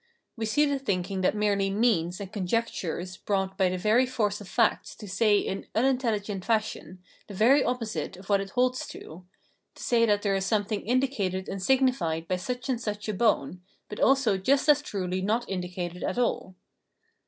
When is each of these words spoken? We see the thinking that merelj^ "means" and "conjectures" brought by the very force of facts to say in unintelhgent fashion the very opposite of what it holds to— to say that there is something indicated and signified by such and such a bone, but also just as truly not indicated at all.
We 0.35 0.47
see 0.47 0.65
the 0.65 0.79
thinking 0.79 1.21
that 1.21 1.35
merelj^ 1.35 1.71
"means" 1.75 2.19
and 2.19 2.33
"conjectures" 2.33 3.17
brought 3.17 3.55
by 3.55 3.69
the 3.69 3.77
very 3.77 4.07
force 4.07 4.41
of 4.41 4.47
facts 4.47 4.95
to 4.95 5.07
say 5.07 5.37
in 5.37 5.67
unintelhgent 5.75 6.43
fashion 6.43 7.03
the 7.27 7.35
very 7.35 7.63
opposite 7.63 8.17
of 8.17 8.27
what 8.27 8.41
it 8.41 8.49
holds 8.49 8.87
to— 8.87 9.25
to 9.75 9.83
say 9.83 10.07
that 10.07 10.23
there 10.23 10.33
is 10.33 10.43
something 10.43 10.81
indicated 10.87 11.47
and 11.47 11.61
signified 11.61 12.27
by 12.27 12.37
such 12.37 12.67
and 12.67 12.81
such 12.81 13.07
a 13.09 13.13
bone, 13.13 13.61
but 13.89 13.99
also 13.99 14.39
just 14.39 14.67
as 14.67 14.81
truly 14.81 15.21
not 15.21 15.47
indicated 15.47 16.01
at 16.03 16.17
all. 16.17 16.55